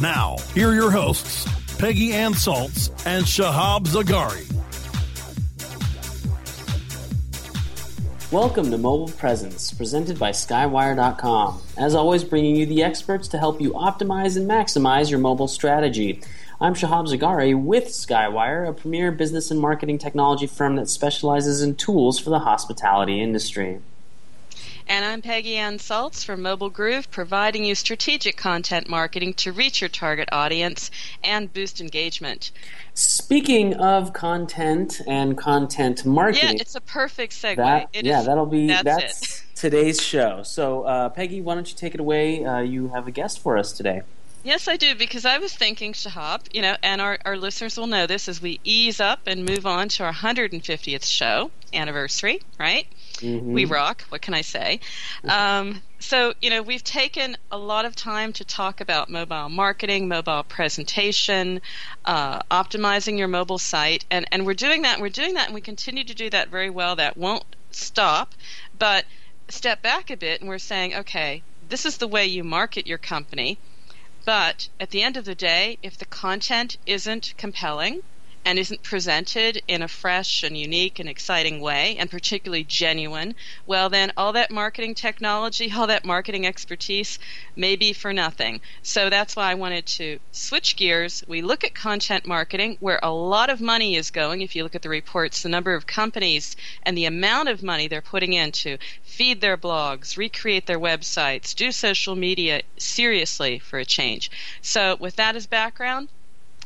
[0.00, 4.48] Now, here are your hosts, Peggy Ann Salz and Shahab Zargari.
[8.32, 11.60] Welcome to Mobile Presence, presented by Skywire.com.
[11.76, 16.22] As always, bringing you the experts to help you optimize and maximize your mobile strategy.
[16.58, 21.74] I'm Shahab Zargari with Skywire, a premier business and marketing technology firm that specializes in
[21.74, 23.80] tools for the hospitality industry.
[24.88, 29.80] And I'm Peggy Ann Salz from Mobile Groove, providing you strategic content marketing to reach
[29.80, 30.90] your target audience
[31.22, 32.50] and boost engagement.
[32.94, 37.56] Speaking of content and content marketing, yeah, it's a perfect segue.
[37.56, 39.44] That, yeah, is- that'll be that's, that's, it.
[39.54, 40.42] today's show.
[40.42, 42.44] So, uh, Peggy, why don't you take it away?
[42.44, 44.02] Uh, you have a guest for us today.
[44.44, 47.86] Yes, I do, because I was thinking, Shahab, you know, and our, our listeners will
[47.86, 52.88] know this as we ease up and move on to our 150th show anniversary, right?
[53.18, 53.52] Mm-hmm.
[53.52, 54.02] We rock.
[54.08, 54.80] What can I say?
[55.28, 60.08] Um, so, you know, we've taken a lot of time to talk about mobile marketing,
[60.08, 61.60] mobile presentation,
[62.04, 65.54] uh, optimizing your mobile site, and, and we're doing that, and we're doing that, and
[65.54, 66.96] we continue to do that very well.
[66.96, 68.34] That won't stop,
[68.76, 69.04] but
[69.48, 72.98] step back a bit, and we're saying, okay, this is the way you market your
[72.98, 73.58] company.
[74.24, 78.02] But at the end of the day, if the content isn't compelling
[78.44, 83.34] and isn't presented in a fresh and unique and exciting way, and particularly genuine,
[83.66, 87.18] well, then all that marketing technology, all that marketing expertise
[87.54, 88.60] may be for nothing.
[88.82, 91.22] So that's why I wanted to switch gears.
[91.28, 94.42] We look at content marketing, where a lot of money is going.
[94.42, 97.86] If you look at the reports, the number of companies and the amount of money
[97.86, 103.84] they're putting into feed their blogs, recreate their websites, do social media seriously for a
[103.84, 104.30] change.
[104.60, 106.08] So, with that as background,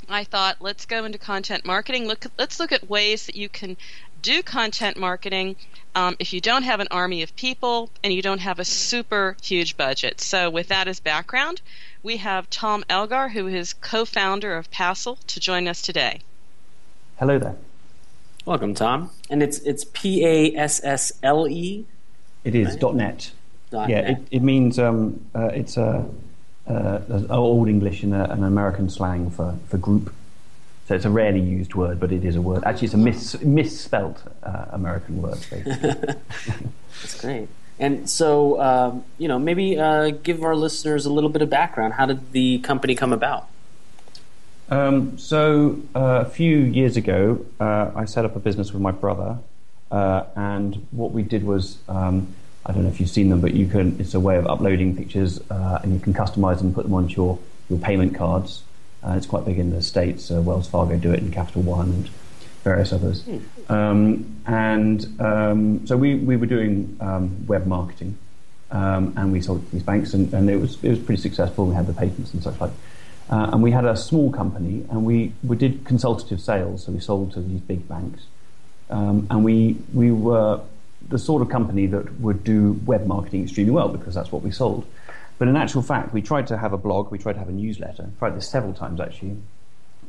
[0.08, 2.06] I thought let's go into content marketing.
[2.06, 3.76] Look, let's look at ways that you can
[4.22, 5.56] do content marketing
[5.94, 9.36] um, if you don't have an army of people and you don't have a super
[9.42, 10.20] huge budget.
[10.20, 11.60] So, with that as background,
[12.02, 16.20] we have Tom Elgar, who is co-founder of Passle, to join us today.
[17.18, 17.56] Hello there.
[18.44, 19.10] Welcome, Tom.
[19.30, 21.84] And it's it's P A S S L E.
[22.44, 22.94] It is Right.
[22.94, 23.32] .net.
[23.70, 24.10] Dot yeah, net.
[24.10, 26.04] it, it means um, uh, it's a, uh,
[26.66, 30.12] an old English and an American slang for, for group.
[30.88, 32.62] So it's a rarely used word, but it is a word.
[32.64, 35.38] Actually, it's a mis, misspelt uh, American word.
[35.50, 35.90] basically.
[37.02, 37.48] That's great.
[37.78, 41.94] And so, um, you know, maybe uh, give our listeners a little bit of background.
[41.94, 43.48] How did the company come about?
[44.68, 48.90] Um, so uh, a few years ago, uh, I set up a business with my
[48.90, 49.38] brother,
[49.90, 52.34] uh, and what we did was um,
[52.66, 53.96] I don't know if you've seen them, but you can.
[54.00, 56.94] It's a way of uploading pictures, uh, and you can customize them, and put them
[56.94, 57.38] onto your
[57.70, 58.64] your payment cards.
[59.04, 60.30] Uh, it's quite big in the states.
[60.30, 62.08] Uh, Wells Fargo do it, and Capital One, and
[62.64, 63.22] various others.
[63.68, 68.18] Um, and um, so we we were doing um, web marketing,
[68.72, 71.66] um, and we sold to these banks, and, and it was it was pretty successful.
[71.66, 72.72] We had the patents and such like.
[73.28, 77.00] Uh, and we had a small company, and we, we did consultative sales, so we
[77.00, 78.22] sold to these big banks.
[78.88, 80.60] Um, and we, we were
[81.08, 84.50] the sort of company that would do web marketing extremely well because that's what we
[84.50, 84.86] sold.
[85.38, 87.52] But in actual fact, we tried to have a blog, we tried to have a
[87.52, 89.36] newsletter, tried this several times actually.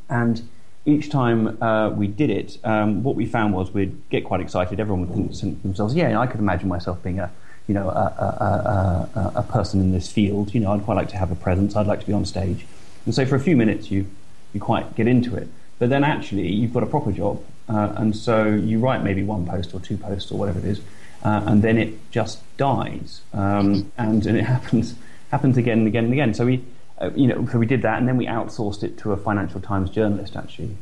[0.09, 0.47] And
[0.85, 4.79] each time uh, we did it, um, what we found was we'd get quite excited.
[4.79, 7.29] Everyone would think to themselves, "Yeah, I could imagine myself being a,
[7.67, 10.53] you know, a, a, a, a, person in this field.
[10.53, 11.75] You know, I'd quite like to have a presence.
[11.75, 12.65] I'd like to be on stage."
[13.05, 14.07] And so for a few minutes, you
[14.53, 15.49] you quite get into it.
[15.77, 19.45] But then actually, you've got a proper job, uh, and so you write maybe one
[19.45, 20.81] post or two posts or whatever it is,
[21.23, 24.95] uh, and then it just dies, um, and, and it happens
[25.31, 26.33] happens again and again and again.
[26.33, 26.63] So we
[26.99, 29.61] uh, you know, so we did that, and then we outsourced it to a Financial
[29.61, 30.75] Times journalist actually,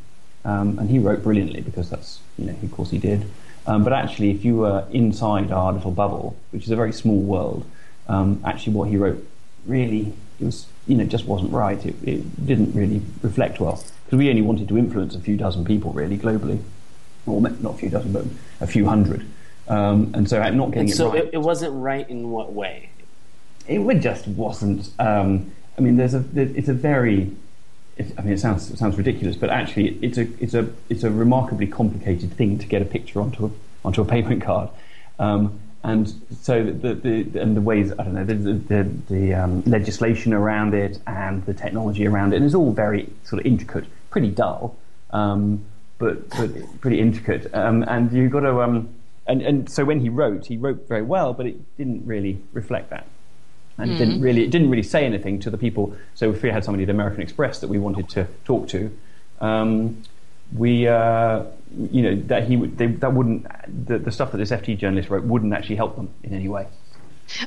[0.44, 3.26] um, and he wrote brilliantly because that's you know, of course he did.
[3.68, 7.20] Um, but actually, if you were inside our little bubble, which is a very small
[7.20, 7.66] world,
[8.08, 9.28] um, actually what he wrote
[9.66, 11.84] really it was you know just wasn't right.
[11.86, 15.66] It, it didn't really reflect well because we only wanted to influence a few dozen
[15.66, 16.62] people really globally,
[17.26, 18.26] or not a few dozen, but
[18.62, 19.26] a few hundred.
[19.68, 21.24] Um, and so I'm not getting and so it right.
[21.26, 22.90] it, it wasn't right in what way?
[23.68, 24.90] It just wasn't.
[25.00, 27.32] Um, I mean, there's a it's a very
[27.98, 31.12] I mean, it sounds it sounds ridiculous, but actually, it's a it's a it's a
[31.12, 33.52] remarkably complicated thing to get a picture onto a
[33.86, 34.70] onto a payment card,
[35.18, 39.34] um, and so the, the, the, and the ways I don't know the the, the
[39.34, 43.46] um, legislation around it and the technology around it, and it's all very sort of
[43.46, 44.76] intricate, pretty dull,
[45.12, 45.64] um,
[45.98, 48.90] but but pretty intricate, um, and you've got to um,
[49.28, 52.90] and and so when he wrote, he wrote very well, but it didn't really reflect
[52.90, 53.08] that
[53.78, 53.98] and mm.
[53.98, 55.96] didn't really it didn't really say anything to the people.
[56.14, 58.92] So if we had somebody at American Express that we wanted to talk to,
[59.42, 60.04] um,
[60.56, 61.44] we uh,
[61.92, 63.48] you know that he would they, that wouldn't
[63.88, 66.68] the, the stuff that this FT journalist wrote wouldn't actually help them in any way.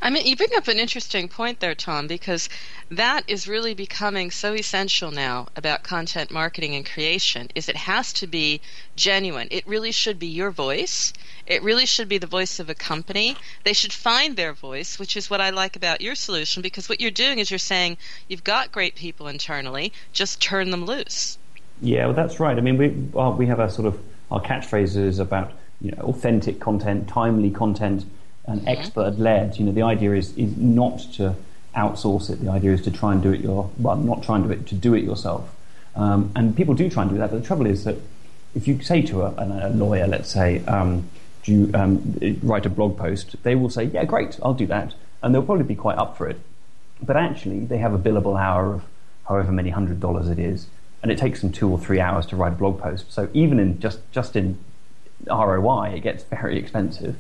[0.03, 2.49] I mean, you bring up an interesting point there, Tom, because
[2.91, 7.49] that is really becoming so essential now about content marketing and creation.
[7.55, 8.61] Is it has to be
[8.97, 9.49] genuine.
[9.51, 11.13] It really should be your voice.
[11.47, 13.37] It really should be the voice of a company.
[13.65, 17.01] They should find their voice, which is what I like about your solution, because what
[17.01, 17.97] you're doing is you're saying
[18.27, 21.39] you've got great people internally, just turn them loose.
[21.81, 22.59] Yeah, well, that's right.
[22.59, 23.99] I mean, we well, we have our sort of
[24.31, 28.05] our catchphrases about you know authentic content, timely content
[28.49, 28.69] and mm-hmm.
[28.69, 29.59] expert led.
[29.59, 31.37] You know, the idea is, is not to
[31.77, 32.41] outsource it.
[32.41, 34.67] The idea is to try and do it your well, not try and do it
[34.67, 35.55] to do it yourself.
[35.95, 37.31] Um, and people do try and do that.
[37.31, 37.97] But the trouble is that
[38.55, 41.09] if you say to a, a lawyer, let's say, um,
[41.43, 43.37] do you um, write a blog post?
[43.43, 46.29] They will say, yeah, great, I'll do that, and they'll probably be quite up for
[46.29, 46.39] it.
[47.03, 48.85] But actually, they have a billable hour of
[49.29, 50.67] however many hundred dollars it is,
[51.03, 53.13] and it takes them two or three hours to write a blog post.
[53.13, 54.59] So even in just just in
[55.27, 57.17] ROI, it gets very expensive.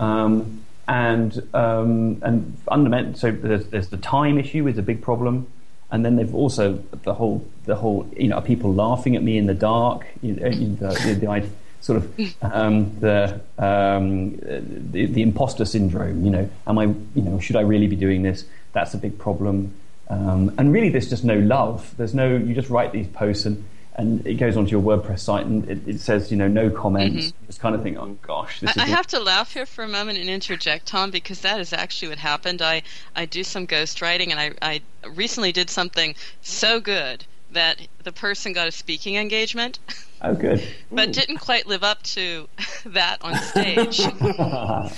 [0.00, 3.14] Um, and um, and fundamental.
[3.14, 5.46] So there's, there's the time issue is a big problem,
[5.92, 9.38] and then they've also the whole the whole you know are people laughing at me
[9.38, 10.06] in the dark?
[10.20, 11.48] You know, the, the, the,
[11.80, 16.24] sort of um, the, um, the the imposter syndrome.
[16.24, 18.44] You know, am I you know should I really be doing this?
[18.72, 19.74] That's a big problem.
[20.08, 21.94] Um, and really, there's just no love.
[21.96, 22.36] There's no.
[22.36, 23.64] You just write these posts and
[24.00, 27.26] and it goes onto your WordPress site and it, it says, you know, no comments.
[27.26, 27.46] Mm-hmm.
[27.46, 30.18] Just kind of think, oh gosh, I, I have to laugh here for a moment
[30.18, 32.62] and interject, Tom, because that is actually what happened.
[32.62, 32.82] I,
[33.14, 38.52] I do some ghostwriting and I, I recently did something so good that the person
[38.52, 39.78] got a speaking engagement.
[40.22, 40.62] Oh, good.
[40.92, 42.46] but didn't quite live up to
[42.86, 44.00] that on stage.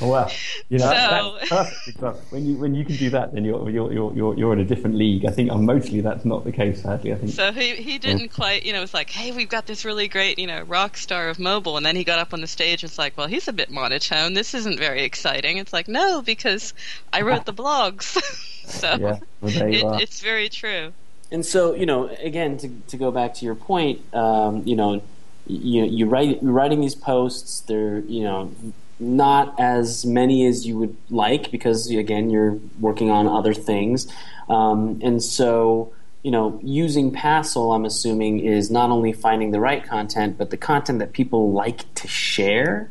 [0.02, 0.30] well,
[0.68, 2.32] you know, so, that's perfect.
[2.32, 4.96] When you when you can do that, then you're you're you're you're in a different
[4.96, 5.24] league.
[5.24, 6.82] I think uh, mostly that's not the case.
[6.82, 7.30] Sadly, I think.
[7.30, 8.26] So he he didn't yeah.
[8.26, 8.64] quite.
[8.64, 11.38] You know, it's like, hey, we've got this really great, you know, rock star of
[11.38, 12.82] mobile, and then he got up on the stage.
[12.82, 14.34] It's like, well, he's a bit monotone.
[14.34, 15.58] This isn't very exciting.
[15.58, 16.74] It's like, no, because
[17.12, 18.20] I wrote the blogs.
[18.66, 20.92] so yeah, well, it, it's very true.
[21.32, 25.02] And so, you know, again, to, to go back to your point, um, you know,
[25.46, 27.60] you you write you're writing these posts.
[27.60, 28.52] They're you know
[29.00, 34.06] not as many as you would like because again you're working on other things,
[34.48, 39.84] um, and so you know using Passle, I'm assuming is not only finding the right
[39.84, 42.90] content, but the content that people like to share.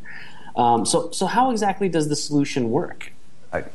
[0.57, 3.13] Um, so so how exactly does the solution work?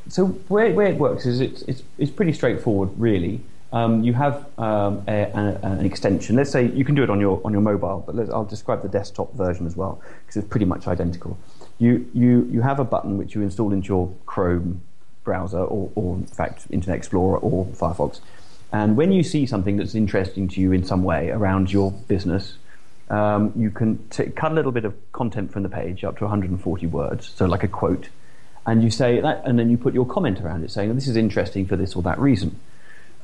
[0.09, 3.43] So where, where it works is it's, it's, it's pretty straightforward, really
[3.77, 6.37] um, you have um, a, a, an extension.
[6.37, 8.89] Let's say you can do it on your on your mobile, but I'll describe the
[8.89, 11.37] desktop version as well because it's pretty much identical.
[11.79, 14.81] You you you have a button which you install into your Chrome
[15.25, 18.21] browser or, or in fact Internet Explorer or Firefox,
[18.73, 22.57] and when you see something that's interesting to you in some way around your business,
[23.11, 26.25] um, you can t- cut a little bit of content from the page up to
[26.25, 28.09] 140 words, so like a quote,
[28.65, 31.17] and you say that, and then you put your comment around it saying this is
[31.17, 32.59] interesting for this or that reason.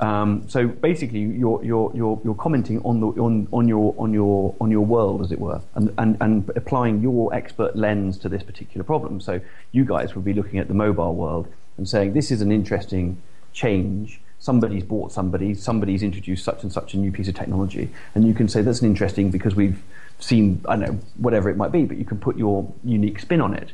[0.03, 4.53] Um, so basically, you're, you're, you're, you're commenting on, the, on, on, your, on, your,
[4.59, 8.43] on your world, as it were, and, and, and applying your expert lens to this
[8.43, 9.21] particular problem.
[9.21, 9.39] So
[9.71, 13.21] you guys would be looking at the mobile world and saying, this is an interesting
[13.53, 14.19] change.
[14.43, 18.33] somebody's bought somebody, somebody's introduced such and such a new piece of technology, and you
[18.33, 19.81] can say that's an interesting because we've
[20.19, 23.39] seen, I don't know, whatever it might be, but you can put your unique spin
[23.39, 23.71] on it.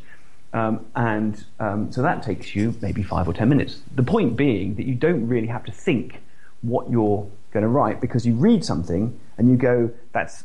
[0.52, 3.82] Um, and um, so that takes you maybe five or ten minutes.
[3.96, 6.22] The point being that you don't really have to think
[6.62, 10.44] what you're going to write because you read something and you go, that's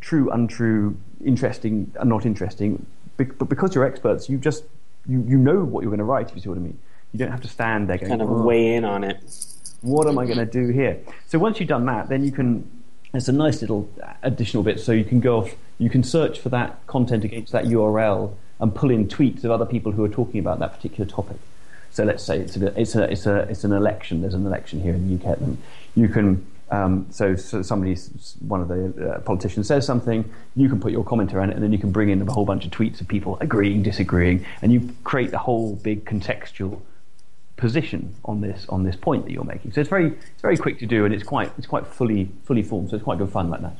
[0.00, 2.84] true, untrue, interesting, not interesting.
[3.16, 4.64] But because you're experts, you just
[5.06, 6.30] you, you know what you're going to write.
[6.30, 6.78] If you see what I mean,
[7.12, 9.18] you don't have to stand there going, kind of oh, weigh in on it.
[9.82, 10.98] What am I going to do here?
[11.28, 12.70] So once you've done that, then you can.
[13.12, 13.88] It's a nice little
[14.24, 14.80] additional bit.
[14.80, 15.54] So you can go off.
[15.78, 19.66] You can search for that content against that URL and pull in tweets of other
[19.66, 21.36] people who are talking about that particular topic.
[21.90, 24.20] So let's say it's a, it's a, it's a, it's an election.
[24.20, 25.38] There's an election here in the UK.
[25.38, 25.58] And
[25.94, 27.94] you can um, so, so somebody,
[28.40, 31.62] one of the uh, politicians says something, you can put your comment around it, and
[31.62, 34.72] then you can bring in a whole bunch of tweets of people agreeing, disagreeing, and
[34.72, 36.80] you create the whole big contextual
[37.56, 39.72] position on this on this point that you're making.
[39.72, 42.62] So it's very it's very quick to do, and it's quite it's quite fully fully
[42.62, 42.90] formed.
[42.90, 43.76] So it's quite good fun like that.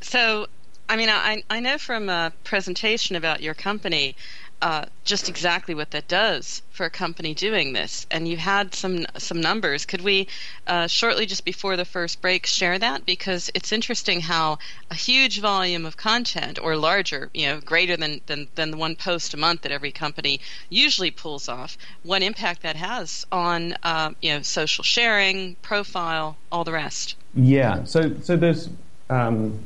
[0.00, 0.46] So,
[0.90, 4.16] I mean, I I know from a presentation about your company
[4.60, 8.08] uh, just exactly what that does for a company doing this.
[8.10, 9.86] And you had some some numbers.
[9.86, 10.26] Could we
[10.66, 14.58] uh, shortly, just before the first break, share that because it's interesting how
[14.90, 18.96] a huge volume of content, or larger, you know, greater than than than the one
[18.96, 24.10] post a month that every company usually pulls off, what impact that has on uh,
[24.20, 27.14] you know social sharing, profile, all the rest.
[27.32, 27.84] Yeah.
[27.84, 28.68] So so there's
[29.08, 29.58] um,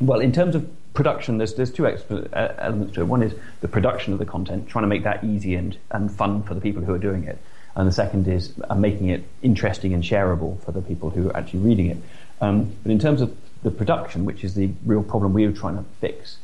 [0.00, 3.04] well in terms of production, there's, there's two uh, elements to it.
[3.04, 6.42] One is the production of the content, trying to make that easy and, and fun
[6.42, 7.38] for the people who are doing it.
[7.76, 11.36] And the second is uh, making it interesting and shareable for the people who are
[11.36, 11.98] actually reading it.
[12.40, 15.76] Um, but in terms of the production, which is the real problem we were trying
[15.76, 16.38] to fix,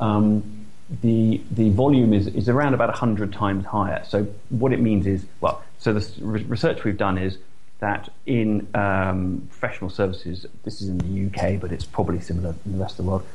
[0.00, 0.66] um,
[1.02, 4.02] the the volume is, is around about 100 times higher.
[4.08, 7.38] So what it means is, well, so the research we've done is
[7.80, 12.72] that in um, professional services, this is in the UK, but it's probably similar in
[12.72, 13.26] the rest of the world,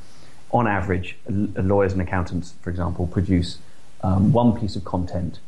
[0.52, 3.58] on average, lawyers and accountants, for example, produce
[4.02, 5.40] um, one piece of content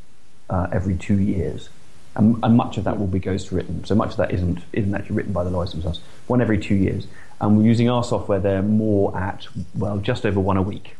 [0.49, 1.69] uh, every two years.
[2.15, 3.85] And, and, much of that will be ghost written.
[3.85, 6.01] So much of that isn't, isn't actually written by the lawyers themselves.
[6.25, 7.05] One every two years.
[7.39, 10.95] And we're using our software, they're more at, well, just over one a week.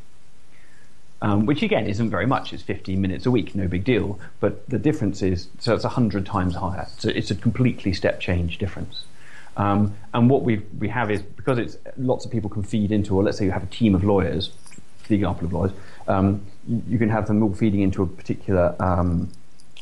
[1.19, 2.53] Um, which again isn't very much.
[2.53, 4.19] It's 15 minutes a week, no big deal.
[4.39, 6.87] But the difference is, so it's 100 times higher.
[6.99, 9.05] So it's a completely step change difference.
[9.57, 13.15] Um, and what we we have is because it's lots of people can feed into,
[13.15, 14.51] or let's say you have a team of lawyers,
[15.07, 15.71] the example of lawyers,
[16.07, 19.31] um, you, you, can have them all feeding into a particular um,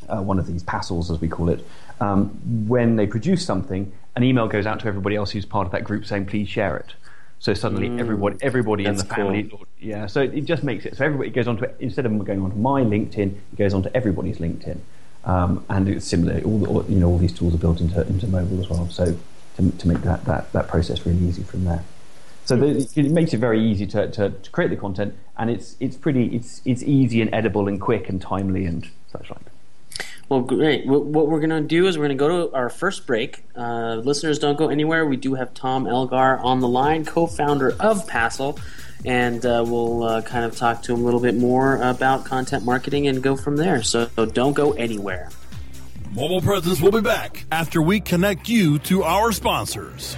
[0.08, 1.66] uh, one of these passles, as we call it.
[2.00, 2.30] Um,
[2.68, 5.84] when they produce something, an email goes out to everybody else who's part of that
[5.84, 6.94] group saying, "Please share it."
[7.40, 9.68] So suddenly, mm, everybody, everybody in the family, cool.
[9.80, 10.08] yeah.
[10.08, 12.58] So it just makes it so everybody goes on to instead of going on to
[12.58, 14.80] my LinkedIn, it goes on to everybody's LinkedIn,
[15.26, 16.42] um, and it's similar.
[16.42, 18.90] All, the, all, you know, all these tools are built into into mobile as well.
[18.90, 19.16] So
[19.58, 21.84] to, to make that, that, that process really easy from there.
[22.46, 25.76] So the, it makes it very easy to, to, to, create the content, and it's
[25.80, 29.42] it's pretty it's it's easy and edible and quick and timely and such like.
[30.28, 30.88] Well, great.
[30.88, 33.44] What we're going to do is we're going to go to our first break.
[33.56, 35.06] Uh, listeners, don't go anywhere.
[35.06, 38.60] We do have Tom Elgar on the line, co-founder of Passle,
[39.06, 42.66] and uh, we'll uh, kind of talk to him a little bit more about content
[42.66, 43.84] marketing and go from there.
[43.84, 45.30] So don't go anywhere.
[46.12, 50.18] Mobile Presence will be back after we connect you to our sponsors.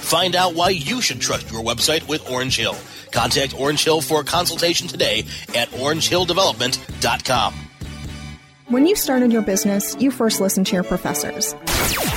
[0.00, 2.76] Find out why you should trust your website with Orange Hill.
[3.12, 5.20] Contact Orange Hill for a consultation today
[5.54, 7.54] at orangehilldevelopment.com.
[8.70, 11.54] When you started your business, you first listened to your professors.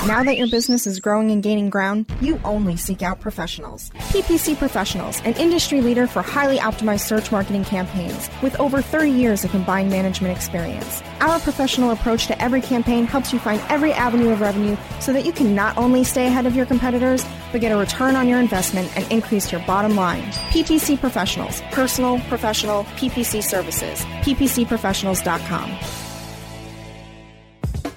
[0.06, 3.90] Now that your business is growing and gaining ground, you only seek out professionals.
[4.12, 9.42] PPC Professionals, an industry leader for highly optimized search marketing campaigns with over 30 years
[9.42, 11.02] of combined management experience.
[11.18, 15.24] Our professional approach to every campaign helps you find every avenue of revenue so that
[15.24, 18.40] you can not only stay ahead of your competitors, but get a return on your
[18.40, 20.24] investment and increase your bottom line.
[20.50, 24.00] PPC Professionals, personal, professional, PPC services.
[24.24, 25.70] PPCprofessionals.com.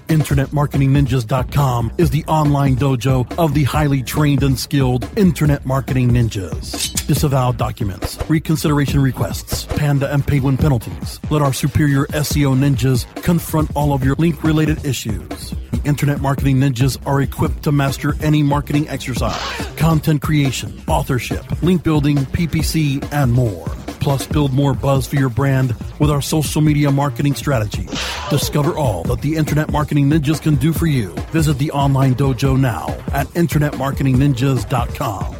[0.10, 7.08] InternetMarketingNinjas.com is the online dojo of the highly trained and skilled Internet Marketing Ninjas.
[7.08, 11.20] Disavow documents, reconsideration requests, panda and penguin penalties.
[11.32, 15.56] Let our superior SEO ninjas confront all of your link related issues.
[15.88, 19.40] Internet Marketing Ninjas are equipped to master any marketing exercise,
[19.78, 23.66] content creation, authorship, link building, PPC, and more.
[24.02, 27.88] Plus, build more buzz for your brand with our social media marketing strategy.
[28.30, 31.12] Discover all that the Internet Marketing Ninjas can do for you.
[31.32, 35.36] Visit the online dojo now at InternetMarketingNinjas.com.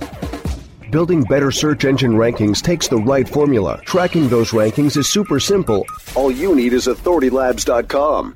[0.92, 3.82] Building better search engine rankings takes the right formula.
[3.84, 5.86] Tracking those rankings is super simple.
[6.16, 8.36] All you need is AuthorityLabs.com.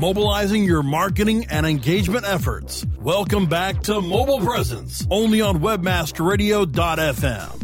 [0.00, 2.86] Mobilizing your marketing and engagement efforts.
[3.00, 7.62] Welcome back to Mobile Presence, only on WebmasterRadio.fm.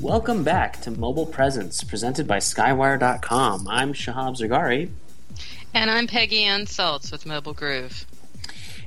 [0.00, 3.68] Welcome back to Mobile Presence, presented by Skywire.com.
[3.68, 4.90] I'm Shahab Zargari.
[5.72, 8.06] And I'm Peggy Ann Salz with Mobile Groove.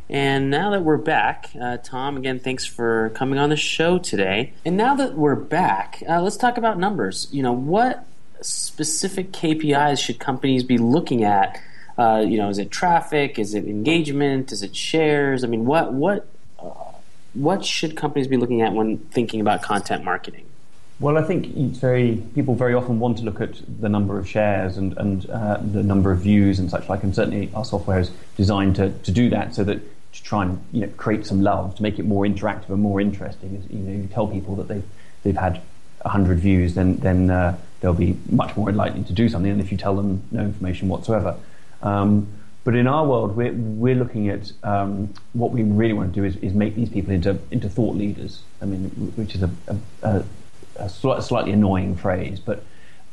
[0.09, 4.51] And now that we're back, uh, Tom, again, thanks for coming on the show today.
[4.65, 7.29] And now that we're back, uh, let's talk about numbers.
[7.31, 8.05] You know, what
[8.41, 11.59] specific KPIs should companies be looking at?
[11.97, 13.37] Uh, you know, is it traffic?
[13.37, 14.51] Is it engagement?
[14.51, 15.43] Is it shares?
[15.43, 16.27] I mean, what what
[16.59, 16.73] uh,
[17.33, 20.45] what should companies be looking at when thinking about content marketing?
[20.99, 24.77] Well, I think very people very often want to look at the number of shares
[24.77, 28.11] and and uh, the number of views and such like, and certainly our software is
[28.35, 29.79] designed to, to do that so that
[30.13, 32.99] to try and you know create some love to make it more interactive and more
[32.99, 33.63] interesting.
[33.69, 34.83] You know, you tell people that they've
[35.23, 35.61] they've had
[36.05, 39.71] hundred views, then then uh, they'll be much more likely to do something than if
[39.71, 41.35] you tell them no information whatsoever.
[41.81, 42.27] Um,
[42.63, 46.25] but in our world, we're, we're looking at um, what we really want to do
[46.25, 48.41] is, is make these people into into thought leaders.
[48.61, 49.49] I mean, which is a,
[50.03, 50.23] a,
[50.75, 52.63] a slightly annoying phrase, but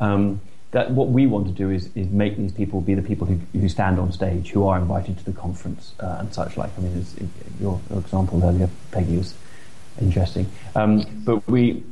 [0.00, 0.40] um,
[0.72, 3.38] that what we want to do is, is make these people be the people who,
[3.58, 6.70] who stand on stage, who are invited to the conference uh, and such like.
[6.76, 7.06] I mean,
[7.60, 9.34] your, your, example earlier, Peggy, was
[10.00, 10.50] interesting.
[10.74, 11.82] Um, but we,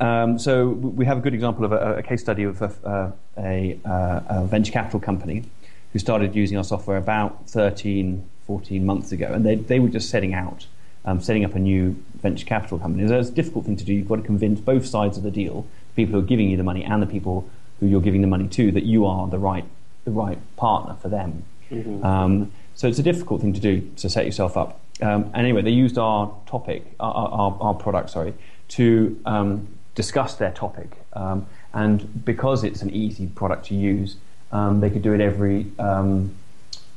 [0.00, 3.78] um, so we have a good example of a, a case study of a, a,
[3.84, 5.44] a, venture capital company
[5.92, 10.10] who started using our software about 13, 14 months ago, and they, they were just
[10.10, 10.66] setting out
[11.06, 13.04] um, setting up a new venture capital company.
[13.04, 13.94] It's a difficult thing to do.
[13.94, 16.56] You've got to convince both sides of the deal, the people who are giving you
[16.56, 17.48] the money and the people
[17.80, 19.64] who you're giving the money to, that you are the right
[20.04, 21.44] the right partner for them.
[21.70, 22.04] Mm-hmm.
[22.04, 24.80] Um, so it's a difficult thing to do to set yourself up.
[25.00, 28.34] Um, anyway, they used our topic, our, our, our product, sorry,
[28.68, 30.90] to um, discuss their topic.
[31.14, 34.16] Um, and because it's an easy product to use,
[34.52, 35.66] um, they could do it every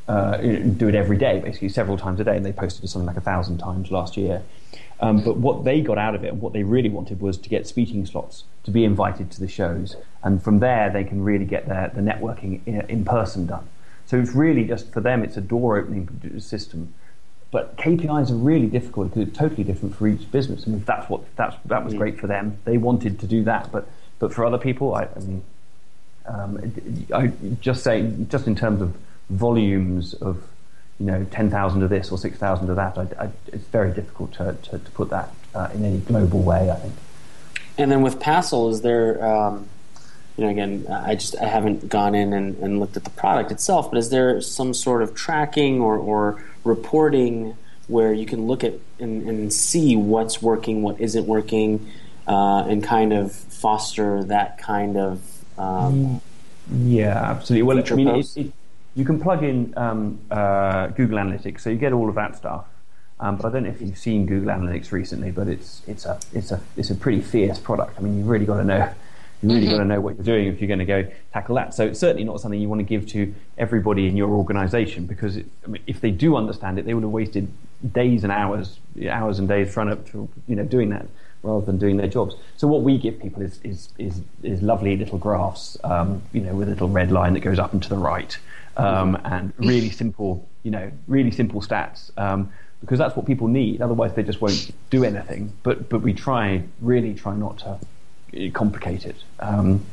[0.10, 3.06] uh, do it every day, basically several times a day, and they posted it something
[3.06, 4.42] like a thousand times last year.
[5.02, 7.68] Um, but what they got out of it, what they really wanted, was to get
[7.68, 11.68] speaking slots, to be invited to the shows, and from there they can really get
[11.68, 13.68] their, the networking in, in person done.
[14.08, 16.94] So it's really just for them, it's a door opening system.
[17.52, 20.66] But KPIs are really difficult because it's totally different for each business.
[20.68, 21.98] I mean, that's what that's that was mm.
[21.98, 22.58] great for them.
[22.66, 23.88] They wanted to do that, but
[24.20, 25.44] but for other people, I, I mean,
[26.26, 26.74] um,
[27.14, 28.96] I just say just in terms of
[29.30, 30.44] volumes of
[31.00, 32.98] you know 10,000 of this or 6,000 of that.
[32.98, 36.70] I, I, it's very difficult to, to, to put that uh, in any global way,
[36.70, 36.94] I think.
[37.78, 39.68] And then with Passle, is there, um,
[40.40, 43.52] you know, again, I just I haven't gone in and, and, looked at the product
[43.52, 48.64] itself, but is there some sort of tracking or, or reporting where you can look
[48.64, 51.92] at and, and see what's working, what isn't working,
[52.26, 55.22] uh, and kind of foster that kind of
[55.58, 56.22] um,
[56.72, 57.64] yeah, absolutely.
[57.64, 58.54] Well, I mean, it, it,
[58.96, 62.66] you can plug in um, uh, Google Analytics, so you get all of that stuff.
[63.20, 66.18] Um, but I don't know if you've seen Google Analytics recently, but it's it's a
[66.34, 68.00] it's a it's a pretty fierce product.
[68.00, 68.90] I mean, you've really got to know
[69.42, 69.72] you really mm-hmm.
[69.72, 71.74] got to know what you're doing if you're going to go tackle that.
[71.74, 75.38] So it's certainly not something you want to give to everybody in your organisation because
[75.38, 77.52] it, I mean, if they do understand it, they would have wasted
[77.94, 81.08] days and hours, hours and days front up to you know doing that
[81.44, 82.36] rather than doing their jobs.
[82.58, 86.54] So what we give people is is is, is lovely little graphs, um, you know,
[86.54, 88.38] with a little red line that goes up and to the right
[88.76, 92.12] um, and really simple, you know, really simple stats.
[92.18, 93.82] Um, because that's what people need.
[93.82, 95.52] Otherwise, they just won't do anything.
[95.64, 97.78] But but we try, really try not to
[98.54, 99.86] complicate it, um,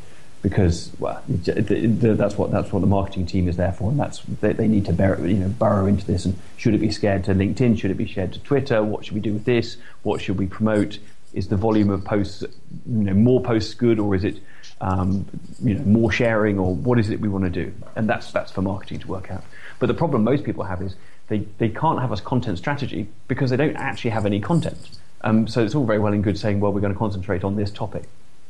[0.42, 4.52] because well, that's what that's what the marketing team is there for, and that's they,
[4.52, 6.24] they need to bear, you know burrow into this.
[6.24, 7.78] And should it be shared to LinkedIn?
[7.78, 8.82] Should it be shared to Twitter?
[8.82, 9.76] What should we do with this?
[10.02, 10.98] What should we promote?
[11.36, 12.48] is the volume of posts, you
[12.86, 14.40] know, more posts good, or is it,
[14.80, 15.26] um,
[15.62, 17.72] you know, more sharing, or what is it we want to do?
[17.94, 19.44] And that's that's for marketing to work out.
[19.78, 20.96] But the problem most people have is
[21.28, 24.78] they, they can't have a content strategy because they don't actually have any content.
[25.20, 27.56] Um, so it's all very well and good saying, well, we're going to concentrate on
[27.56, 28.04] this topic.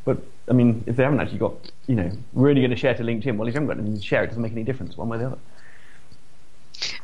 [0.06, 1.54] But I mean, if they haven't actually got,
[1.86, 3.36] you know, we're going to share to LinkedIn.
[3.36, 5.16] Well, if you haven't got anything to share, it doesn't make any difference one way
[5.16, 5.38] or the other.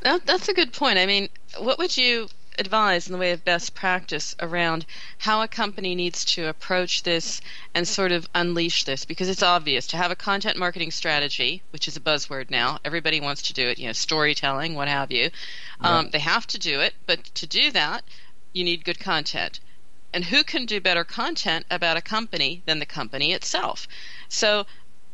[0.02, 0.98] That, that's a good point.
[0.98, 4.84] I mean, what would you advise in the way of best practice around
[5.18, 7.40] how a company needs to approach this
[7.74, 11.88] and sort of unleash this because it's obvious to have a content marketing strategy which
[11.88, 15.30] is a buzzword now everybody wants to do it you know storytelling what have you
[15.80, 18.04] um, they have to do it but to do that
[18.52, 19.58] you need good content
[20.12, 23.88] and who can do better content about a company than the company itself
[24.28, 24.66] so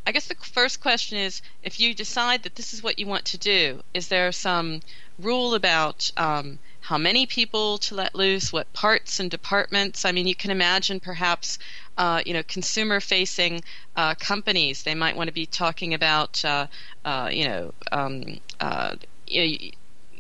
[0.09, 3.27] I guess the first question is if you decide that this is what you want
[3.27, 4.81] to do, is there some
[5.19, 10.07] rule about um, how many people to let loose, what parts and departments?
[10.07, 11.59] I mean, you can imagine perhaps.
[11.99, 13.61] Uh, you know, consumer-facing
[13.97, 14.85] uh, companies.
[14.85, 16.69] They might want to be talking about, uh,
[17.05, 18.95] uh you know, um, uh,
[19.27, 20.19] you know,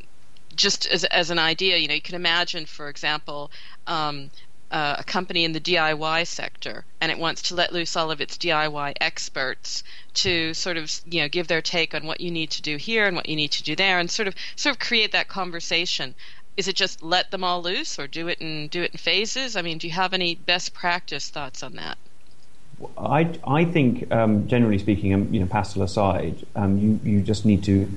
[0.56, 1.76] just as as an idea.
[1.76, 3.52] You know, you can imagine, for example,
[3.86, 4.32] um,
[4.70, 8.20] uh, a company in the DIY sector and it wants to let loose all of
[8.20, 9.82] its DIY experts
[10.14, 13.06] to sort of you know give their take on what you need to do here
[13.06, 16.14] and what you need to do there and sort of sort of create that conversation.
[16.56, 19.56] Is it just let them all loose or do it in do it in phases?
[19.56, 21.96] I mean, do you have any best practice thoughts on that?
[22.96, 27.44] I, I think um, generally speaking, um, you know, Passle aside, um, you you just
[27.44, 27.90] need to,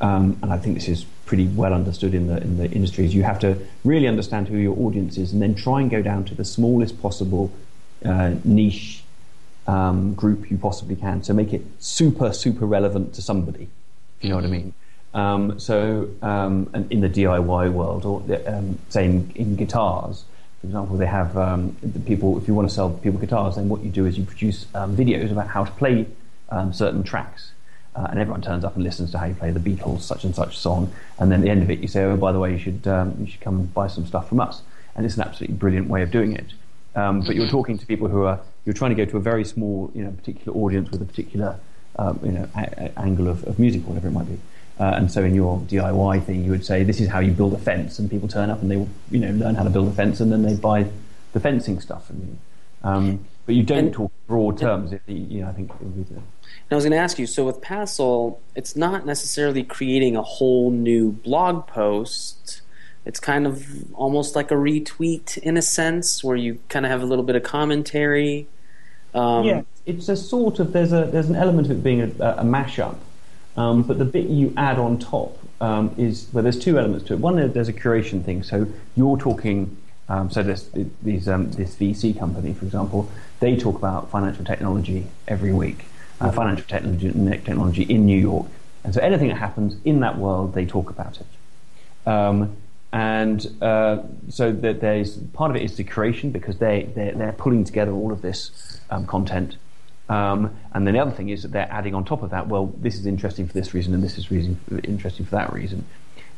[0.00, 3.14] um, and I think this is pretty well understood in the in the industry is
[3.14, 6.24] you have to really understand who your audience is and then try and go down
[6.24, 7.50] to the smallest possible
[8.04, 9.02] uh, niche
[9.66, 11.22] um, group you possibly can.
[11.22, 13.68] So make it super super relevant to somebody.
[14.18, 14.74] If you know what I mean.
[15.14, 20.24] Um, so um, in the DIY world, or um, say in, guitars,
[20.60, 22.38] for example, they have um, the people.
[22.38, 24.96] If you want to sell people guitars, then what you do is you produce um,
[24.96, 26.06] videos about how to play
[26.72, 27.52] certain tracks
[27.98, 30.34] uh, and everyone turns up and listens to how you play the Beatles such and
[30.34, 32.52] such song, and then at the end of it you say, oh, by the way,
[32.52, 34.62] you should um, you should come buy some stuff from us,
[34.94, 36.52] and it's an absolutely brilliant way of doing it.
[36.94, 37.56] Um, but you're mm-hmm.
[37.56, 40.10] talking to people who are you're trying to go to a very small, you know,
[40.10, 41.58] particular audience with a particular,
[41.96, 44.38] um, you know, a- a- angle of, of music, whatever it might be.
[44.78, 47.52] Uh, and so in your DIY thing, you would say this is how you build
[47.52, 48.76] a fence, and people turn up and they
[49.10, 50.88] you know learn how to build a fence, and then they buy
[51.32, 52.10] the fencing stuff.
[52.10, 52.38] And,
[52.82, 54.92] um, but you don't talk broad terms.
[54.92, 55.72] If you know, I think.
[55.80, 56.22] And
[56.70, 60.70] I was going to ask you, so with Passle, it's not necessarily creating a whole
[60.70, 62.60] new blog post.
[63.06, 63.64] It's kind of
[63.94, 67.36] almost like a retweet in a sense, where you kind of have a little bit
[67.36, 68.46] of commentary.
[69.14, 72.04] Um, yeah, it's a sort of there's a there's an element of it being a,
[72.04, 72.96] a mashup,
[73.56, 77.14] um, but the bit you add on top um, is well, there's two elements to
[77.14, 77.20] it.
[77.20, 78.42] One, there's a curation thing.
[78.42, 79.76] So you're talking.
[80.08, 80.70] Um, so this
[81.02, 85.84] these, um, this VC company, for example, they talk about financial technology every week
[86.20, 88.46] uh, financial technology, technology in New York.
[88.84, 92.08] And so anything that happens in that world, they talk about it.
[92.08, 92.56] Um,
[92.92, 97.32] and uh, so that there's part of it is the curation because they they're, they're
[97.32, 99.56] pulling together all of this um, content.
[100.08, 102.48] Um, and then the other thing is that they're adding on top of that.
[102.48, 105.84] Well, this is interesting for this reason, and this is reason, interesting for that reason.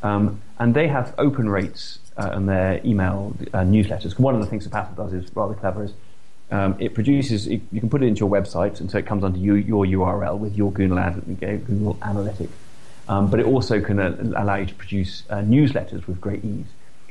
[0.02, 4.18] Um, and they have open rates uh, on their email uh, newsletters.
[4.18, 5.84] One of the things that Passle does is rather clever.
[5.84, 5.92] Is
[6.50, 9.38] um, it produces, you can put it into your website, and so it comes under
[9.38, 12.48] you, your URL with your Google, Analytics.
[13.08, 16.66] Um, but it also can uh, allow you to produce uh, newsletters with great ease.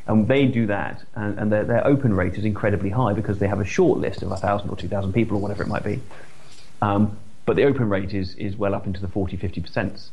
[0.08, 3.48] And they do that, and, and their, their, open rate is incredibly high because they
[3.48, 6.02] have a short list of 1,000 or 2,000 people or whatever it might be.
[6.82, 10.10] Um, but the open rate is, is well up into the 40, 50%.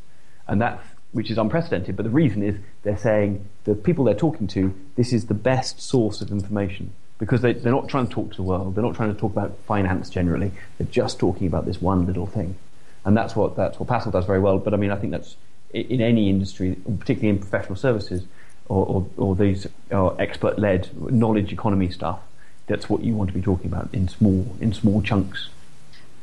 [0.49, 1.97] And that's, which is unprecedented.
[1.97, 5.81] But the reason is they're saying the people they're talking to, this is the best
[5.81, 8.75] source of information because they, they're not trying to talk to the world.
[8.75, 10.53] They're not trying to talk about finance generally.
[10.79, 12.57] They're just talking about this one little thing,
[13.05, 14.59] and that's what that's what Passle does very well.
[14.59, 15.37] But I mean, I think that's
[15.73, 18.25] in any industry, particularly in professional services
[18.69, 22.21] or, or, or these expert-led knowledge economy stuff.
[22.67, 25.49] That's what you want to be talking about in small in small chunks.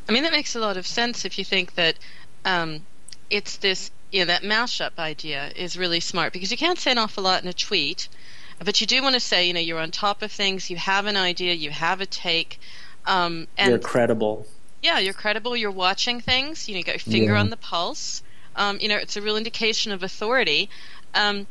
[0.08, 1.96] I mean, that makes a lot of sense if you think that
[2.44, 2.82] um,
[3.30, 6.98] it's this, you know, that mashup idea is really smart because you can't say an
[6.98, 8.08] awful lot in a tweet
[8.64, 11.06] but you do want to say, you know, you're on top of things, you have
[11.06, 12.60] an idea, you have a take,
[13.06, 14.48] um, and you're credible.
[14.82, 15.56] Yeah, you're credible.
[15.56, 16.68] You're watching things.
[16.68, 17.40] You, know, you got your finger yeah.
[17.40, 18.22] on the pulse.
[18.56, 20.70] Um, you know, it's a real indication of authority.
[21.16, 21.48] Um,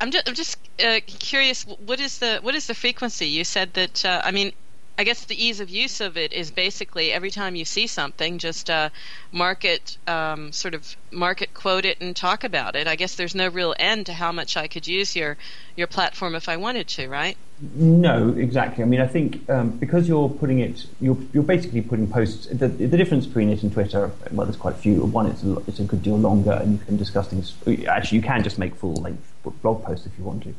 [0.00, 1.62] I'm just, I'm just uh, curious.
[1.62, 3.26] What is the what is the frequency?
[3.26, 4.04] You said that.
[4.04, 4.52] Uh, I mean,
[4.96, 8.38] I guess the ease of use of it is basically every time you see something,
[8.38, 8.90] just uh,
[9.32, 12.86] market, um, sort of market quote it and talk about it.
[12.86, 15.36] I guess there's no real end to how much I could use your
[15.76, 17.36] your platform if I wanted to, right?
[17.74, 18.84] No, exactly.
[18.84, 22.46] I mean, I think um, because you're putting it, you're you're basically putting posts.
[22.46, 25.04] The, the difference between it and Twitter, well, there's quite a few.
[25.04, 27.54] One, it's a, it's a good deal longer, and you can discuss things.
[27.88, 30.54] Actually, you can just make full length blog posts if you want to.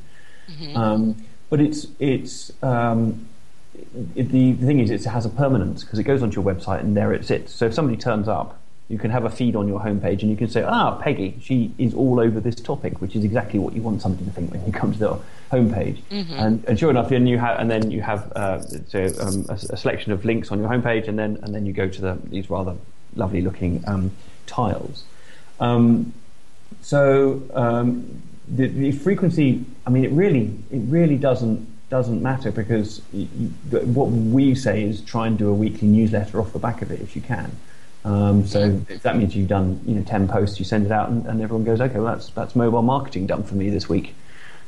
[0.51, 0.77] Mm-hmm.
[0.77, 3.34] Um, but it's it's um, it,
[4.15, 6.95] the, the thing is, it has a permanence because it goes onto your website and
[6.95, 7.53] there it sits.
[7.53, 10.37] So if somebody turns up, you can have a feed on your homepage and you
[10.37, 13.81] can say, ah, Peggy, she is all over this topic, which is exactly what you
[13.81, 15.19] want somebody to think when you come to the
[15.51, 16.01] homepage.
[16.11, 16.33] Mm-hmm.
[16.33, 19.53] And, and sure enough, then you have, and then you have uh, so, um, a,
[19.53, 22.19] a, selection of links on your homepage, and then and then you go to the,
[22.25, 22.75] these rather
[23.15, 24.11] lovely looking um,
[24.45, 25.03] tiles.
[25.59, 26.13] Um,
[26.81, 33.01] so um, the, the frequency, I mean, it really it really doesn't doesn't matter because
[33.71, 36.99] what we say is try and do a weekly newsletter off the back of it
[36.99, 37.49] if you can.
[38.03, 41.07] Um, so if that means you've done you know ten posts, you send it out,
[41.09, 44.13] and, and, everyone goes, okay, well that's that's mobile marketing done for me this week.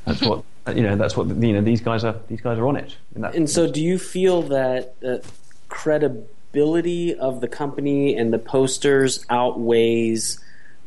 [0.06, 0.96] That's what you know.
[0.96, 1.62] That's what you know.
[1.62, 2.96] These guys are these guys are on it.
[3.18, 5.18] That, and so, do you feel that uh,
[5.68, 10.40] credibility of the company and the posters outweighs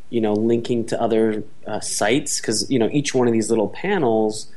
[0.08, 3.68] you know linking to other uh, sites because you know each one of these little
[3.68, 4.50] panels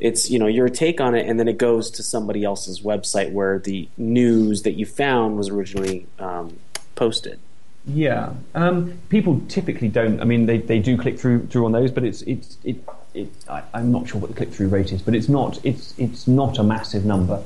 [0.00, 3.32] it's you know your take on it and then it goes to somebody else's website
[3.32, 6.56] where the news that you found was originally um,
[6.94, 7.38] posted.
[7.86, 8.34] Yeah.
[8.54, 12.04] Um, people typically don't i mean they, they do click through through on those but
[12.04, 12.84] it's it's it,
[13.14, 15.94] it I, am not sure what the click through rate is but it's not it's
[15.96, 17.42] it's not a massive number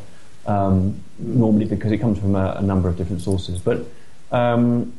[0.47, 3.59] um, normally because it comes from a, a number of different sources.
[3.59, 3.87] But
[4.31, 4.93] um,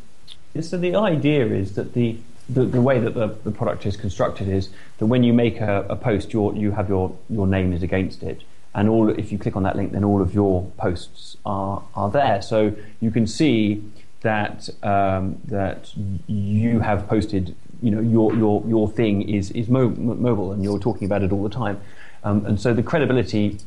[0.60, 2.18] so the idea is that the
[2.50, 5.86] the, the way that the, the product is constructed is that when you make a,
[5.90, 8.42] a post, your, you have your, your name is against it.
[8.76, 12.10] And all, if you click on that link, then all of your posts are, are
[12.10, 12.42] there.
[12.42, 13.84] So you can see
[14.22, 15.92] that, um, that
[16.28, 20.80] you have posted, you know, your, your, your thing is, is mo- mobile and you're
[20.80, 21.80] talking about it all the time.
[22.24, 23.60] Um, and so the credibility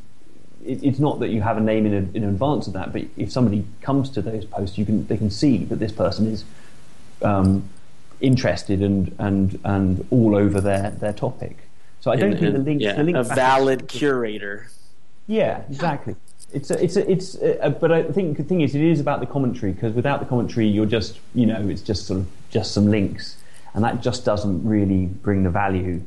[0.68, 3.30] it's not that you have a name in, a, in advance of that, but if
[3.30, 6.44] somebody comes to those posts, you can they can see that this person is
[7.22, 7.68] um,
[8.20, 11.58] interested and and and all over their their topic.
[12.00, 14.68] So I don't and, think the link, yeah, the link a valid curator.
[15.26, 16.14] Yeah, exactly.
[16.52, 19.18] It's a, it's a, it's a, but I think the thing is, it is about
[19.18, 22.72] the commentary because without the commentary, you're just you know it's just sort of just
[22.72, 23.36] some links,
[23.74, 26.02] and that just doesn't really bring the value.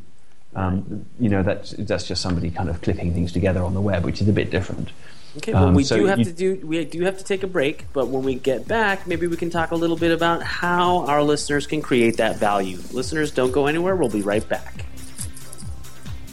[0.55, 4.05] Um, you know that's that's just somebody kind of clipping things together on the web,
[4.05, 4.91] which is a bit different.
[5.37, 7.43] Okay, well, um, we so do have you, to do we do have to take
[7.43, 10.41] a break, but when we get back, maybe we can talk a little bit about
[10.41, 12.79] how our listeners can create that value.
[12.91, 13.95] Listeners, don't go anywhere.
[13.95, 14.85] We'll be right back.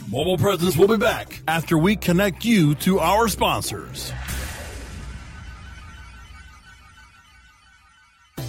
[0.09, 4.11] Mobile Presence will be back after we connect you to our sponsors.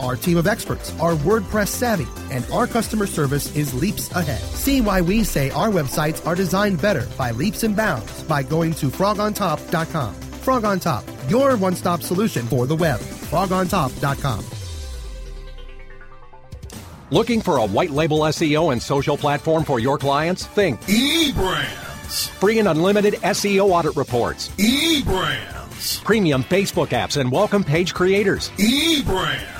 [0.00, 4.40] Our team of experts are WordPress savvy, and our customer service is leaps ahead.
[4.40, 8.72] See why we say our websites are designed better by leaps and bounds by going
[8.74, 10.14] to frogontop.com.
[10.14, 12.98] Frog on Top, your one stop solution for the web.
[12.98, 14.44] Frogontop.com.
[17.10, 20.46] Looking for a white label SEO and social platform for your clients?
[20.46, 22.28] Think eBrands.
[22.38, 24.48] Free and unlimited SEO audit reports.
[24.56, 26.02] eBrands.
[26.04, 28.50] Premium Facebook apps and welcome page creators.
[28.56, 29.59] eBrands.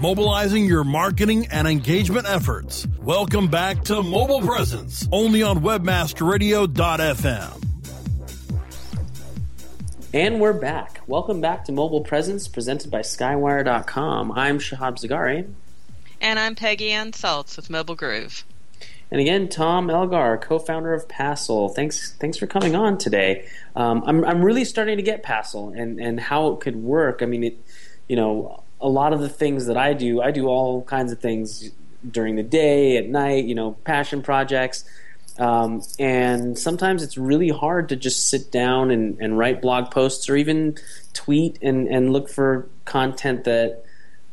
[0.00, 2.86] Mobilizing your marketing and engagement efforts.
[3.02, 7.64] Welcome back to Mobile Presence, only on webmasterradio.fm.
[10.14, 11.00] And we're back.
[11.06, 14.32] Welcome back to Mobile Presence, presented by Skywire.com.
[14.32, 15.50] I'm Shahab Zargari.
[16.20, 18.44] And I'm Peggy Anne Salz with Mobile Groove.
[19.10, 21.70] And again, Tom Elgar, co-founder of Passle.
[21.74, 23.48] Thanks, thanks for coming on today.
[23.74, 27.22] Um, I'm, I'm really starting to get Passle and, and how it could work.
[27.22, 27.58] I mean, it,
[28.08, 31.20] you know, a lot of the things that I do, I do all kinds of
[31.20, 31.70] things
[32.08, 34.84] during the day, at night, you know, passion projects.
[35.38, 40.28] Um, and sometimes it's really hard to just sit down and, and write blog posts
[40.28, 40.76] or even
[41.12, 43.84] tweet and, and look for content that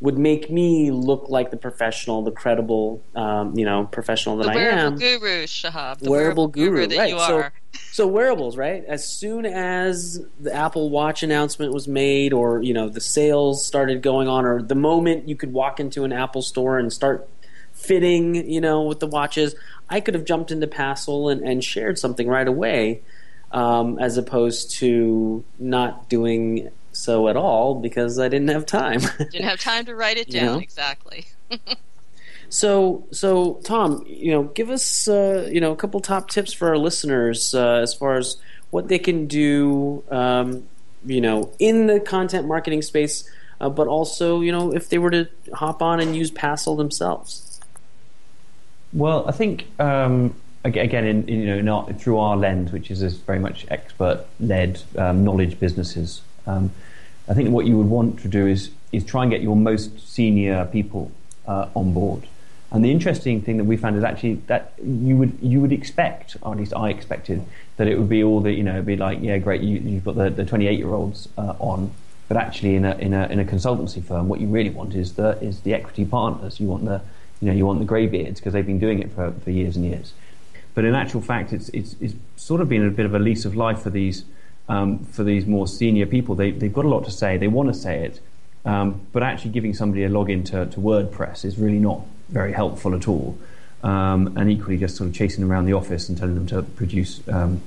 [0.06, 4.52] would make me look like the professional, the credible, um, you know, professional that the
[4.52, 4.96] I wearable am.
[4.98, 5.98] guru, Shahab.
[5.98, 7.10] The wearable, guru, that right?
[7.10, 7.54] you so, are.
[7.92, 8.86] so wearables, right?
[8.86, 14.04] As soon as the Apple Watch announcement was made, or you know, the sales started
[14.04, 17.28] going on, or the moment you could walk into an Apple store and start
[17.74, 19.56] fitting, you know, with the watches,
[19.90, 23.02] I could have jumped into Passle and, and shared something right away,
[23.52, 26.70] um, as opposed to not doing
[27.06, 29.00] so at all because I didn't have time.
[29.18, 30.60] Didn't have time to write it You down know?
[30.60, 31.28] exactly.
[32.48, 36.70] So, so Tom, you know, give us uh, you know a couple top tips for
[36.70, 38.38] our listeners uh, as far as
[38.70, 40.64] what they can do, um,
[41.06, 43.28] you know, in the content marketing space,
[43.60, 47.60] uh, but also you know if they were to hop on and use Passle themselves.
[48.94, 52.90] Well, I think um, again, in, in, you know, in our, through our lens, which
[52.92, 56.72] is this very much expert-led um, knowledge businesses, um,
[57.28, 60.08] I think what you would want to do is is try and get your most
[60.08, 61.12] senior people
[61.48, 62.28] uh, on board.
[62.72, 66.36] And the interesting thing that we found is actually that you would you would expect,
[66.42, 67.46] or at least I expected,
[67.78, 70.16] that it would be all the you know be like yeah great you, you've got
[70.16, 71.92] the, the 28 year olds uh, on,
[72.28, 75.14] but actually in a, in a in a consultancy firm what you really want is
[75.14, 76.60] the is the equity partners.
[76.60, 77.02] You want the
[77.40, 79.86] you know you want the greybeards because they've been doing it for, for years and
[79.86, 80.14] years.
[80.74, 83.46] But in actual fact, it's it's, it's sort of been a bit of a lease
[83.46, 84.26] of life for these
[84.70, 86.36] um, for these more senior people.
[86.36, 87.38] They they've got a lot to say.
[87.38, 88.20] They want to say it.
[88.66, 92.96] Um, but actually giving somebody a login to, to WordPress is really not very helpful
[92.96, 93.38] at all.
[93.84, 96.64] Um, and equally, just sort of chasing them around the office and telling them to
[96.64, 97.62] produce, um,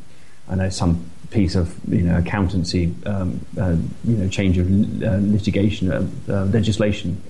[0.48, 4.66] I know, some piece of you know accountancy, um, uh, you know, change of
[5.02, 7.22] uh, litigation uh, uh, legislation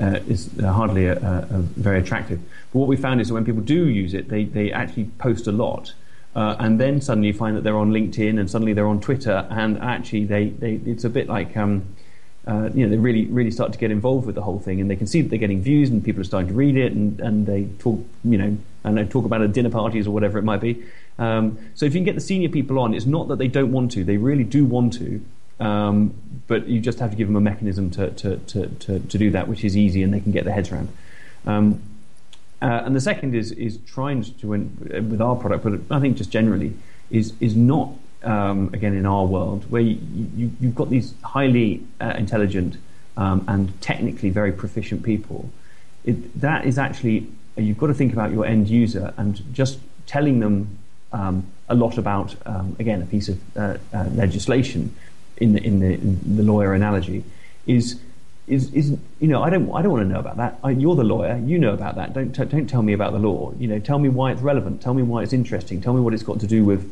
[0.00, 2.40] uh, is uh, hardly a, a, a very attractive.
[2.72, 5.46] But what we found is that when people do use it, they they actually post
[5.46, 5.92] a lot.
[6.34, 9.46] Uh, and then suddenly you find that they're on LinkedIn, and suddenly they're on Twitter,
[9.50, 11.94] and actually they, they it's a bit like um,
[12.46, 14.90] uh, you know, they really, really start to get involved with the whole thing, and
[14.90, 17.20] they can see that they're getting views, and people are starting to read it, and,
[17.20, 20.38] and they talk, you know, and they talk about it at dinner parties or whatever
[20.38, 20.82] it might be.
[21.18, 23.70] Um, so if you can get the senior people on, it's not that they don't
[23.70, 25.24] want to; they really do want to,
[25.60, 26.14] um,
[26.48, 29.30] but you just have to give them a mechanism to to, to, to, to do
[29.30, 30.88] that, which is easy, and they can get their heads around.
[31.46, 31.80] Um,
[32.62, 34.76] uh, and the second is is trying to win
[35.10, 36.72] with our product, but I think just generally
[37.10, 37.90] is is not
[38.22, 39.98] um, again in our world where you,
[40.36, 42.76] you, you've got these highly uh, intelligent
[43.16, 45.50] um, and technically very proficient people.
[46.04, 50.38] It, that is actually you've got to think about your end user and just telling
[50.38, 50.78] them
[51.12, 54.94] um, a lot about um, again a piece of uh, uh, legislation
[55.38, 57.24] in the, in the in the lawyer analogy
[57.66, 57.98] is
[58.52, 58.86] is is
[59.22, 60.52] you know I don't I don't want to know about that.
[60.62, 62.08] I, you're the lawyer, you know about that.
[62.16, 63.52] Don't t- don't tell me about the law.
[63.58, 64.82] You know, tell me why it's relevant.
[64.82, 65.80] Tell me why it's interesting.
[65.80, 66.82] Tell me what it's got to do with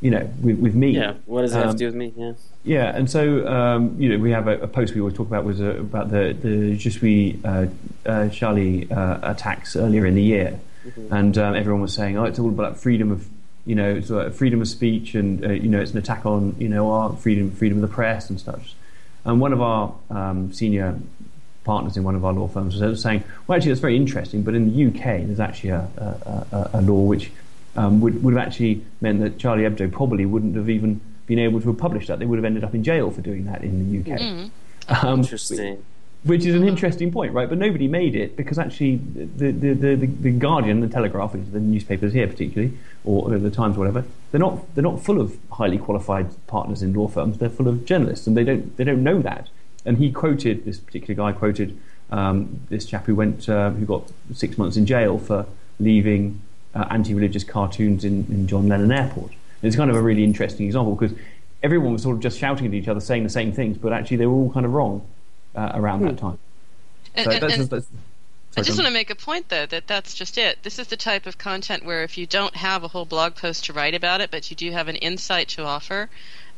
[0.00, 0.90] you know with, with me.
[0.90, 2.12] Yeah, what does have Um, to do with me?
[2.16, 2.32] Yeah.
[2.64, 5.44] yeah, and so um, you know we have a, a post we always talk about
[5.44, 7.66] was uh, about the the Je suis uh,
[8.04, 10.50] uh, Charlie uh, attacks earlier in the year,
[10.86, 11.12] Mhm.
[11.18, 13.20] and um, everyone was saying, oh, it's all about freedom of
[13.64, 16.54] you know it's uh, freedom of speech, and uh, you know it's an attack on
[16.58, 18.62] you know our freedom freedom of the press and stuff.
[19.26, 20.98] And one of our um, senior
[21.64, 24.54] partners in one of our law firms was saying, well, actually that's very interesting, but
[24.54, 27.32] in the UK there's actually a, a, a, a law which
[27.76, 31.60] um, would, would have actually meant that Charlie Hebdo probably wouldn't have even been able
[31.60, 32.20] to have published that.
[32.20, 34.20] They would have ended up in jail for doing that in the UK.
[34.20, 34.50] Mm.
[34.88, 35.84] Um, Interesting.
[36.26, 37.48] Which is an interesting point, right?
[37.48, 41.60] But nobody made it because actually the, the, the, the, Guardian, the Telegraph, which the
[41.60, 45.78] newspapers here particularly, or the Times, or whatever, they're not they're not full of highly
[45.78, 47.38] qualified partners in law firms.
[47.38, 49.48] They're full of journalists, and they don't they don't know that.
[49.84, 51.78] And he quoted this particular guy quoted
[52.10, 55.46] um, this chap who went uh, who got six months in jail for
[55.78, 56.40] leaving
[56.74, 59.30] uh, anti-religious cartoons in, in John Lennon Airport.
[59.30, 61.16] And it's kind of a really interesting example because
[61.62, 64.16] everyone was sort of just shouting at each other, saying the same things, but actually
[64.16, 65.06] they were all kind of wrong
[65.56, 66.38] uh, around that time.
[67.14, 67.88] And, So and- that's and that's-
[68.58, 70.62] I just want to make a point, though, that that's just it.
[70.62, 73.66] This is the type of content where if you don't have a whole blog post
[73.66, 76.08] to write about it, but you do have an insight to offer,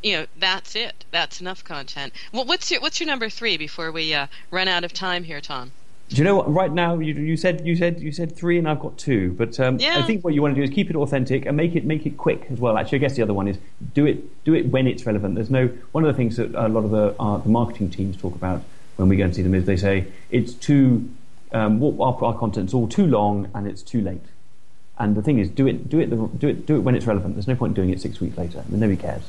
[0.00, 1.04] you know, that's it.
[1.10, 2.12] That's enough content.
[2.32, 5.40] Well, what's your what's your number three before we uh, run out of time here,
[5.40, 5.72] Tom?
[6.08, 6.50] Do you know what?
[6.54, 9.32] Right now, you, you said you said you said three, and I've got two.
[9.32, 9.98] But um, Yeah.
[9.98, 12.06] I think what you want to do is keep it authentic and make it make
[12.06, 12.78] it quick as well.
[12.78, 13.58] Actually, I guess the other one is
[13.94, 15.34] do it do it when it's relevant.
[15.34, 18.16] There's no one of the things that a lot of the uh, the marketing teams
[18.16, 18.62] talk about
[18.98, 21.08] when we go and see them is they say it's too
[21.52, 24.24] um, our, our content's all too long and it's too late.
[24.98, 27.36] And the thing is, do it do it do it do it when it's relevant.
[27.36, 28.58] There's no point doing it six weeks later.
[28.66, 29.22] I mean, nobody cares.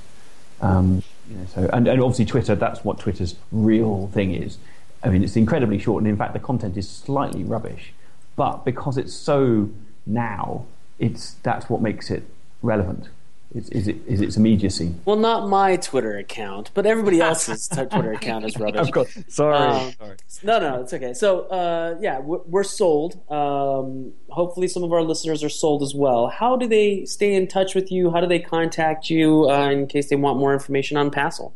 [0.61, 4.57] Um, you know, so and, and obviously Twitter, that's what Twitter's real thing is.
[5.03, 7.93] I mean, it's incredibly short, and in fact, the content is slightly rubbish.
[8.35, 9.69] But because it's so
[10.07, 10.65] now,
[10.97, 12.23] it's that's what makes it
[12.63, 13.09] relevant.
[13.53, 14.93] Is, is it is its immediacy?
[15.05, 18.81] Well, not my Twitter account, but everybody else's Twitter account is rubbish.
[18.81, 19.17] Of course.
[19.27, 19.55] Sorry.
[19.55, 20.17] Um, Sorry.
[20.43, 21.15] No, no, it's okay.
[21.15, 23.19] So, uh, yeah, we're, we're sold.
[23.31, 26.27] Um, hopefully, some of our listeners are sold as well.
[26.27, 28.11] How do they stay in touch with you?
[28.11, 31.51] How do they contact you uh, in case they want more information on Passle?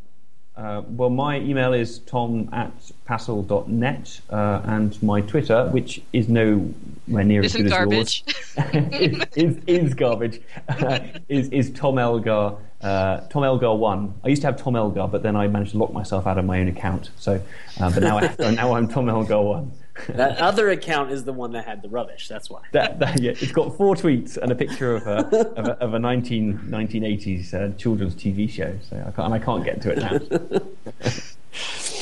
[0.56, 2.72] Uh, well, my email is tom at
[3.06, 8.24] passle.net, uh, and my Twitter, which is nowhere near as Isn't good garbage.
[8.58, 10.42] as yours, is, is, is garbage,
[11.28, 14.14] is, is Tom Elgar, uh, Tom Elgar 1.
[14.24, 16.46] I used to have Tom Elgar, but then I managed to lock myself out of
[16.46, 17.10] my own account.
[17.18, 17.42] So,
[17.80, 19.72] uh, But now, I now I'm Tom Elgar 1.
[20.10, 22.28] That other account is the one that had the rubbish.
[22.28, 22.62] That's why.
[22.72, 25.18] That, that, yeah, it's got four tweets and a picture of a,
[25.56, 29.40] of a, of a 19, 1980s uh, children's TV show, so I can't, and I
[29.40, 31.12] can't get to it now.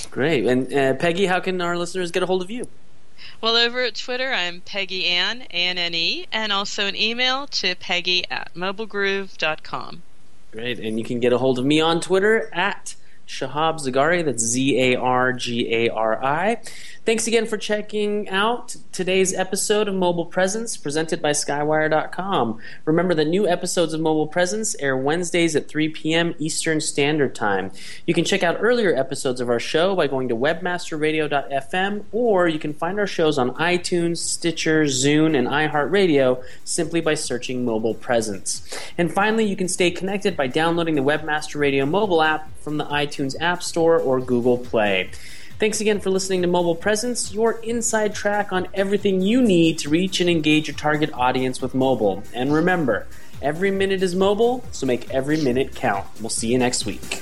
[0.11, 0.45] Great.
[0.45, 2.67] And uh, Peggy, how can our listeners get a hold of you?
[3.41, 8.53] Well, over at Twitter, I'm Peggy Anne, A-N-N-E, and also an email to peggy at
[8.53, 10.03] mobilegroove.com.
[10.51, 10.79] Great.
[10.79, 12.95] And you can get a hold of me on Twitter at
[13.27, 14.23] Shahab Zargari.
[14.23, 16.61] That's Z A R G A R I.
[17.03, 22.59] Thanks again for checking out today's episode of Mobile Presence presented by Skywire.com.
[22.85, 26.35] Remember that new episodes of Mobile Presence air Wednesdays at 3 p.m.
[26.37, 27.71] Eastern Standard Time.
[28.05, 32.59] You can check out earlier episodes of our show by going to webmasterradio.fm or you
[32.59, 38.61] can find our shows on iTunes, Stitcher, Zune, and iHeartRadio simply by searching Mobile Presence.
[38.95, 42.85] And finally, you can stay connected by downloading the Webmaster Radio mobile app from the
[42.85, 45.09] iTunes App Store or Google Play.
[45.61, 49.89] Thanks again for listening to Mobile Presence, your inside track on everything you need to
[49.89, 52.23] reach and engage your target audience with mobile.
[52.33, 53.05] And remember,
[53.43, 56.07] every minute is mobile, so make every minute count.
[56.19, 57.21] We'll see you next week.